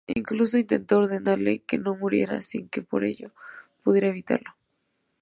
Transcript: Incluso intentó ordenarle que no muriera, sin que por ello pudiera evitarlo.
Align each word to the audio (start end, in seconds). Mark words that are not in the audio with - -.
Incluso 0.07 0.57
intentó 0.57 0.97
ordenarle 0.97 1.59
que 1.61 1.77
no 1.77 1.95
muriera, 1.95 2.41
sin 2.41 2.67
que 2.69 2.81
por 2.81 3.05
ello 3.05 3.29
pudiera 3.83 4.07
evitarlo. 4.07 4.55